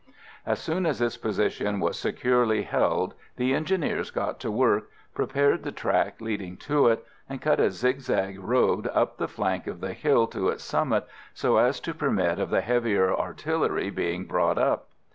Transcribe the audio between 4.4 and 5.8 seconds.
work, prepared the